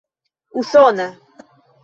[0.63, 1.07] usona